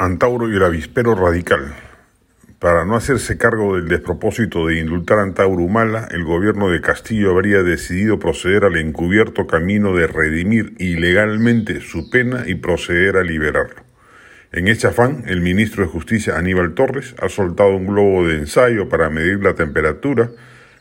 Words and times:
Antauro 0.00 0.50
y 0.50 0.56
el 0.56 0.64
avispero 0.64 1.14
radical. 1.14 1.74
Para 2.58 2.86
no 2.86 2.96
hacerse 2.96 3.36
cargo 3.36 3.76
del 3.76 3.86
despropósito 3.86 4.66
de 4.66 4.78
indultar 4.78 5.18
a 5.18 5.24
Antauro 5.24 5.62
Humala, 5.62 6.08
el 6.10 6.24
gobierno 6.24 6.70
de 6.70 6.80
Castillo 6.80 7.32
habría 7.32 7.62
decidido 7.62 8.18
proceder 8.18 8.64
al 8.64 8.78
encubierto 8.78 9.46
camino 9.46 9.94
de 9.94 10.06
redimir 10.06 10.72
ilegalmente 10.78 11.82
su 11.82 12.08
pena 12.08 12.44
y 12.46 12.54
proceder 12.54 13.18
a 13.18 13.24
liberarlo. 13.24 13.82
En 14.52 14.68
este 14.68 14.86
afán, 14.86 15.24
el 15.26 15.42
ministro 15.42 15.84
de 15.84 15.90
Justicia 15.90 16.38
Aníbal 16.38 16.72
Torres 16.72 17.14
ha 17.20 17.28
soltado 17.28 17.76
un 17.76 17.86
globo 17.86 18.26
de 18.26 18.38
ensayo 18.38 18.88
para 18.88 19.10
medir 19.10 19.42
la 19.42 19.54
temperatura, 19.54 20.30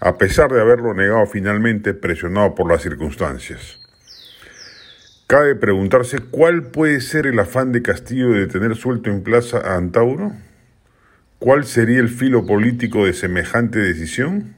a 0.00 0.16
pesar 0.16 0.50
de 0.50 0.62
haberlo 0.62 0.94
negado 0.94 1.26
finalmente 1.26 1.92
presionado 1.92 2.54
por 2.54 2.66
las 2.66 2.80
circunstancias. 2.80 3.81
Cabe 5.32 5.54
preguntarse 5.54 6.18
cuál 6.18 6.64
puede 6.64 7.00
ser 7.00 7.26
el 7.26 7.38
afán 7.38 7.72
de 7.72 7.80
Castillo 7.80 8.32
de 8.32 8.46
tener 8.48 8.76
suelto 8.76 9.08
en 9.08 9.22
plaza 9.22 9.60
a 9.64 9.78
Antauro. 9.78 10.32
¿Cuál 11.38 11.64
sería 11.64 12.00
el 12.00 12.10
filo 12.10 12.44
político 12.44 13.06
de 13.06 13.14
semejante 13.14 13.78
decisión? 13.78 14.56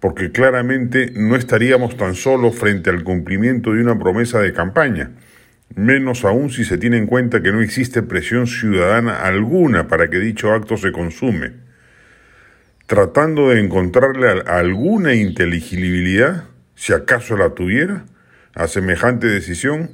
Porque 0.00 0.32
claramente 0.32 1.12
no 1.14 1.36
estaríamos 1.36 1.96
tan 1.96 2.16
solo 2.16 2.50
frente 2.50 2.90
al 2.90 3.04
cumplimiento 3.04 3.74
de 3.74 3.82
una 3.82 3.96
promesa 3.96 4.40
de 4.40 4.52
campaña, 4.52 5.12
menos 5.76 6.24
aún 6.24 6.50
si 6.50 6.64
se 6.64 6.78
tiene 6.78 6.98
en 6.98 7.06
cuenta 7.06 7.40
que 7.40 7.52
no 7.52 7.60
existe 7.60 8.02
presión 8.02 8.48
ciudadana 8.48 9.20
alguna 9.22 9.86
para 9.86 10.10
que 10.10 10.18
dicho 10.18 10.52
acto 10.52 10.76
se 10.76 10.90
consume. 10.90 11.52
Tratando 12.88 13.50
de 13.50 13.60
encontrarle 13.60 14.30
alguna 14.48 15.14
inteligibilidad, 15.14 16.42
si 16.74 16.92
acaso 16.92 17.36
la 17.36 17.50
tuviera, 17.50 18.04
a 18.56 18.68
semejante 18.68 19.26
decisión, 19.26 19.90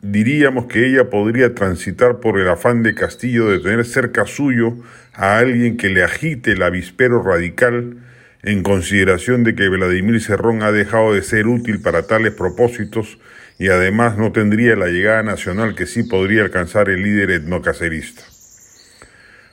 diríamos 0.00 0.66
que 0.66 0.86
ella 0.86 1.10
podría 1.10 1.54
transitar 1.54 2.18
por 2.18 2.40
el 2.40 2.48
afán 2.48 2.82
de 2.82 2.94
Castillo 2.94 3.50
de 3.50 3.58
tener 3.58 3.84
cerca 3.84 4.24
suyo 4.24 4.74
a 5.12 5.36
alguien 5.36 5.76
que 5.76 5.90
le 5.90 6.02
agite 6.02 6.52
el 6.52 6.62
avispero 6.62 7.22
radical 7.22 7.98
en 8.42 8.62
consideración 8.62 9.44
de 9.44 9.54
que 9.54 9.68
Vladimir 9.68 10.22
Cerrón 10.22 10.62
ha 10.62 10.72
dejado 10.72 11.12
de 11.12 11.22
ser 11.22 11.46
útil 11.46 11.82
para 11.82 12.06
tales 12.06 12.32
propósitos 12.32 13.18
y 13.58 13.68
además 13.68 14.16
no 14.16 14.32
tendría 14.32 14.76
la 14.76 14.86
llegada 14.86 15.22
nacional 15.22 15.74
que 15.74 15.84
sí 15.84 16.02
podría 16.02 16.42
alcanzar 16.42 16.88
el 16.88 17.02
líder 17.02 17.30
etnocacerista. 17.32 18.22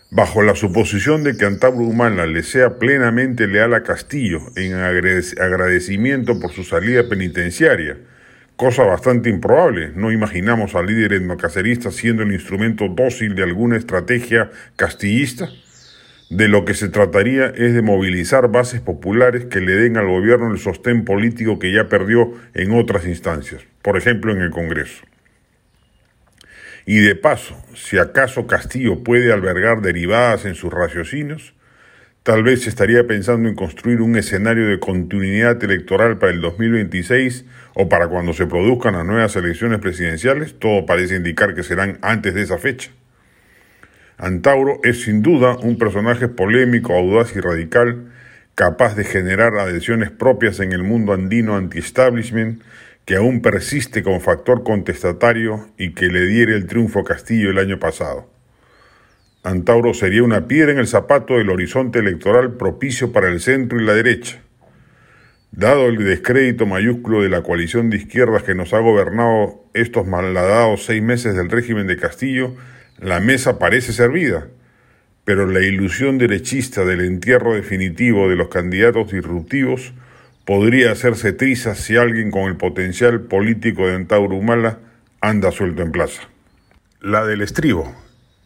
Bajo 0.09 0.41
la 0.41 0.55
suposición 0.55 1.23
de 1.23 1.35
que 1.35 1.45
Antabro 1.45 1.81
Humana 1.81 2.27
le 2.27 2.43
sea 2.43 2.77
plenamente 2.79 3.45
leal 3.47 3.73
a 3.73 3.83
Castillo 3.83 4.39
en 4.55 4.75
agradecimiento 4.75 6.39
por 6.39 6.51
su 6.53 6.63
salida 6.63 7.09
penitenciaria, 7.09 7.97
cosa 8.63 8.83
bastante 8.83 9.29
improbable. 9.29 9.91
No 9.93 10.09
imaginamos 10.09 10.73
al 10.73 10.85
líder 10.85 11.11
etnocacerista 11.11 11.91
siendo 11.91 12.23
el 12.23 12.31
instrumento 12.31 12.87
dócil 12.87 13.35
de 13.35 13.43
alguna 13.43 13.75
estrategia 13.75 14.51
castillista. 14.77 15.49
De 16.29 16.47
lo 16.47 16.63
que 16.63 16.73
se 16.73 16.87
trataría 16.87 17.47
es 17.47 17.73
de 17.73 17.81
movilizar 17.81 18.49
bases 18.49 18.79
populares 18.79 19.43
que 19.47 19.59
le 19.59 19.73
den 19.73 19.97
al 19.97 20.07
gobierno 20.07 20.49
el 20.49 20.59
sostén 20.59 21.03
político 21.03 21.59
que 21.59 21.73
ya 21.73 21.89
perdió 21.89 22.31
en 22.53 22.71
otras 22.71 23.05
instancias, 23.05 23.61
por 23.81 23.97
ejemplo 23.97 24.31
en 24.31 24.39
el 24.39 24.49
Congreso. 24.49 25.03
Y 26.85 26.99
de 26.99 27.15
paso, 27.15 27.61
si 27.75 27.97
acaso 27.97 28.47
Castillo 28.47 29.03
puede 29.03 29.33
albergar 29.33 29.81
derivadas 29.81 30.45
en 30.45 30.55
sus 30.55 30.71
raciocinios, 30.71 31.53
Tal 32.23 32.41
vez 32.41 32.67
estaría 32.67 33.05
pensando 33.05 33.49
en 33.49 33.55
construir 33.55 33.99
un 33.99 34.15
escenario 34.15 34.69
de 34.69 34.79
continuidad 34.79 35.61
electoral 35.61 36.19
para 36.19 36.31
el 36.31 36.39
2026 36.39 37.43
o 37.73 37.89
para 37.89 38.07
cuando 38.07 38.31
se 38.31 38.47
produzcan 38.47 38.93
las 38.93 39.05
nuevas 39.05 39.35
elecciones 39.35 39.79
presidenciales. 39.79 40.57
Todo 40.57 40.85
parece 40.85 41.17
indicar 41.17 41.53
que 41.53 41.63
serán 41.63 41.99
antes 42.01 42.33
de 42.33 42.43
esa 42.43 42.57
fecha. 42.57 42.91
Antauro 44.17 44.79
es 44.83 45.01
sin 45.01 45.21
duda 45.21 45.57
un 45.57 45.77
personaje 45.77 46.29
polémico, 46.29 46.93
audaz 46.93 47.35
y 47.35 47.41
radical, 47.41 48.13
capaz 48.55 48.95
de 48.95 49.03
generar 49.03 49.57
adhesiones 49.57 50.09
propias 50.09 50.61
en 50.61 50.71
el 50.71 50.83
mundo 50.83 51.11
andino 51.11 51.57
anti-establishment, 51.57 52.63
que 53.03 53.17
aún 53.17 53.41
persiste 53.41 54.01
como 54.01 54.21
factor 54.21 54.63
contestatario 54.63 55.67
y 55.77 55.93
que 55.93 56.07
le 56.07 56.25
diere 56.25 56.55
el 56.55 56.67
triunfo 56.67 56.99
a 56.99 57.03
Castillo 57.03 57.49
el 57.49 57.57
año 57.57 57.79
pasado. 57.79 58.32
Antauro 59.43 59.93
sería 59.93 60.23
una 60.23 60.47
piedra 60.47 60.71
en 60.71 60.79
el 60.79 60.87
zapato 60.87 61.37
del 61.37 61.49
horizonte 61.49 61.99
electoral 61.99 62.53
propicio 62.53 63.11
para 63.11 63.27
el 63.27 63.41
centro 63.41 63.77
y 63.79 63.83
la 63.83 63.93
derecha. 63.93 64.41
Dado 65.51 65.87
el 65.87 65.97
descrédito 65.97 66.65
mayúsculo 66.65 67.21
de 67.21 67.29
la 67.29 67.43
coalición 67.43 67.89
de 67.89 67.97
izquierdas 67.97 68.43
que 68.43 68.55
nos 68.55 68.73
ha 68.73 68.79
gobernado 68.79 69.65
estos 69.73 70.07
malhadados 70.07 70.85
seis 70.85 71.03
meses 71.03 71.35
del 71.35 71.49
régimen 71.49 71.87
de 71.87 71.97
Castillo, 71.97 72.55
la 72.97 73.19
mesa 73.19 73.59
parece 73.59 73.91
servida, 73.91 74.47
pero 75.25 75.45
la 75.45 75.59
ilusión 75.59 76.17
derechista 76.17 76.85
del 76.85 77.01
entierro 77.01 77.53
definitivo 77.53 78.29
de 78.29 78.37
los 78.37 78.47
candidatos 78.47 79.11
disruptivos 79.11 79.93
podría 80.45 80.93
hacerse 80.93 81.33
trizas 81.33 81.79
si 81.79 81.97
alguien 81.97 82.31
con 82.31 82.43
el 82.43 82.55
potencial 82.55 83.21
político 83.21 83.87
de 83.87 83.95
Antauro 83.95 84.37
Humala 84.37 84.79
anda 85.19 85.51
suelto 85.51 85.81
en 85.81 85.91
plaza. 85.91 86.21
La 87.01 87.25
del 87.25 87.41
estribo, 87.41 87.93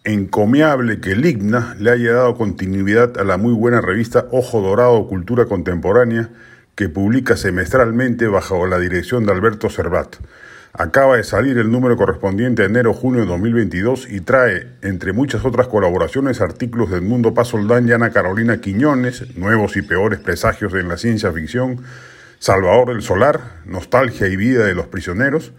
encomiable 0.08 1.02
que 1.02 1.12
el 1.12 1.26
IGNA 1.26 1.76
le 1.80 1.92
haya 1.92 2.14
dado 2.14 2.38
continuidad 2.38 3.18
a 3.18 3.26
la 3.26 3.38
muy 3.38 3.52
buena 3.52 3.82
revista 3.82 4.28
Ojo 4.32 4.62
Dorado 4.62 5.06
Cultura 5.06 5.46
Contemporánea 5.46 6.30
que 6.76 6.88
publica 6.88 7.36
semestralmente 7.36 8.28
bajo 8.28 8.68
la 8.68 8.80
dirección 8.80 9.26
de 9.26 9.34
Alberto 9.34 9.70
Cervat. 9.70 10.16
Acaba 10.72 11.18
de 11.18 11.26
salir 11.26 11.58
el 11.58 11.72
número 11.72 11.98
correspondiente 11.98 12.62
a 12.62 12.68
enero-junio 12.68 13.22
de 13.22 13.28
2022 13.28 14.10
y 14.10 14.22
trae, 14.22 14.68
entre 14.82 15.12
muchas 15.12 15.44
otras 15.44 15.68
colaboraciones, 15.68 16.40
artículos 16.40 16.90
del 16.90 17.02
Mundo 17.02 17.34
Paz 17.34 17.50
Soldán 17.50 17.90
y 17.90 17.92
Ana 17.92 18.12
Carolina 18.12 18.62
Quiñones, 18.62 19.36
Nuevos 19.36 19.76
y 19.76 19.82
Peores 19.82 20.20
Presagios 20.20 20.74
en 20.76 20.88
la 20.88 20.96
Ciencia 20.96 21.34
Ficción, 21.34 21.82
Salvador 22.40 22.90
del 22.90 23.02
Solar, 23.02 23.42
Nostalgia 23.66 24.28
y 24.28 24.38
Vida 24.38 24.66
de 24.66 24.76
los 24.76 24.88
Prisioneros, 24.88 25.52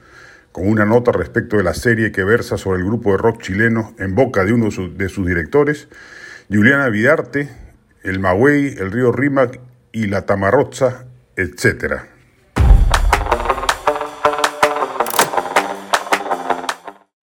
con 0.52 0.68
una 0.68 0.84
nota 0.84 1.12
respecto 1.12 1.56
de 1.56 1.62
la 1.62 1.74
serie 1.74 2.12
que 2.12 2.24
versa 2.24 2.56
sobre 2.56 2.80
el 2.80 2.86
grupo 2.86 3.12
de 3.12 3.18
rock 3.18 3.42
chileno 3.42 3.94
en 3.98 4.14
boca 4.14 4.44
de 4.44 4.52
uno 4.52 4.66
de 4.66 5.08
sus 5.08 5.26
directores, 5.26 5.88
Juliana 6.50 6.88
Vidarte, 6.88 7.48
el 8.02 8.20
Maguey, 8.20 8.76
el 8.78 8.90
río 8.90 9.12
Rímac 9.12 9.60
y 9.92 10.06
la 10.06 10.26
Tamarroza, 10.26 11.06
etc. 11.36 12.17